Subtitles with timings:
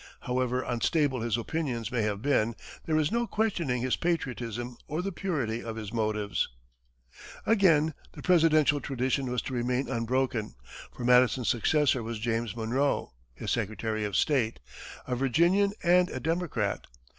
[0.21, 2.55] However unstable his opinions may have been,
[2.85, 6.49] there is no questioning his patriotism or the purity of his motives.
[7.45, 10.55] Again the presidential tradition was to remain unbroken,
[10.91, 14.59] for Madison's successor was James Monroe, his secretary of state,
[15.05, 16.87] a Virginian and a Democrat.